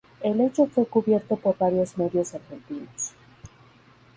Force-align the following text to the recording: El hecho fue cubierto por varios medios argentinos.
El 0.23 0.41
hecho 0.41 0.65
fue 0.65 0.87
cubierto 0.87 1.35
por 1.35 1.55
varios 1.59 1.95
medios 1.95 2.33
argentinos. 2.33 3.13